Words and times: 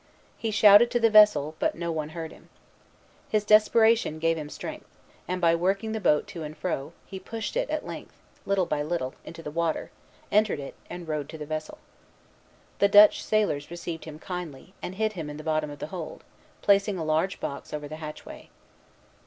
He 0.35 0.49
shouted 0.49 0.89
to 0.89 0.99
the 0.99 1.11
vessel, 1.11 1.53
but 1.59 1.75
no 1.75 1.91
one 1.91 2.09
heard 2.09 2.31
him. 2.31 2.49
His 3.29 3.43
desperation 3.45 4.17
gave 4.17 4.35
him 4.35 4.49
strength; 4.49 4.89
and, 5.27 5.39
by 5.39 5.53
working 5.53 5.91
the 5.91 5.99
boat 5.99 6.25
to 6.29 6.41
and 6.41 6.57
fro, 6.57 6.93
he 7.05 7.19
pushed 7.19 7.55
it 7.55 7.69
at 7.69 7.85
length, 7.85 8.15
little 8.43 8.65
by 8.65 8.81
little, 8.81 9.13
into 9.23 9.43
the 9.43 9.51
water, 9.51 9.91
entered 10.31 10.59
it, 10.59 10.73
and 10.89 11.07
rowed 11.07 11.29
to 11.29 11.37
the 11.37 11.45
vessel. 11.45 11.77
The 12.79 12.87
Dutch 12.89 13.23
sailors 13.23 13.69
received 13.69 14.05
him 14.05 14.17
kindly, 14.17 14.73
and 14.81 14.95
hid 14.95 15.13
him 15.13 15.29
in 15.29 15.37
the 15.37 15.43
bottom 15.43 15.69
of 15.69 15.77
the 15.77 15.85
hold, 15.93 16.23
placing 16.63 16.97
a 16.97 17.05
large 17.05 17.39
box 17.39 17.71
over 17.71 17.87
the 17.87 17.97
hatchway. 17.97 18.49